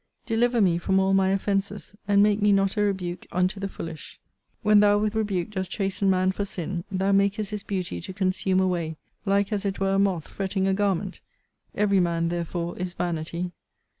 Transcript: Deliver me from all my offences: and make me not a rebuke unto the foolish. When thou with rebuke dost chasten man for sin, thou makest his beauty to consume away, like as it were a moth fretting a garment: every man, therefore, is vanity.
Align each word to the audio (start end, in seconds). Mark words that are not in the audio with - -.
Deliver 0.25 0.61
me 0.61 0.79
from 0.79 0.99
all 0.99 1.13
my 1.13 1.29
offences: 1.29 1.95
and 2.07 2.23
make 2.23 2.41
me 2.41 2.51
not 2.51 2.75
a 2.75 2.81
rebuke 2.81 3.27
unto 3.31 3.59
the 3.59 3.67
foolish. 3.69 4.19
When 4.63 4.79
thou 4.79 4.97
with 4.97 5.13
rebuke 5.13 5.51
dost 5.51 5.69
chasten 5.69 6.09
man 6.09 6.31
for 6.31 6.43
sin, 6.43 6.83
thou 6.91 7.11
makest 7.11 7.51
his 7.51 7.61
beauty 7.61 8.01
to 8.01 8.11
consume 8.11 8.59
away, 8.59 8.97
like 9.27 9.53
as 9.53 9.63
it 9.63 9.79
were 9.79 9.93
a 9.93 9.99
moth 9.99 10.27
fretting 10.27 10.67
a 10.67 10.73
garment: 10.73 11.19
every 11.75 11.99
man, 11.99 12.29
therefore, 12.29 12.75
is 12.79 12.93
vanity. 12.93 13.51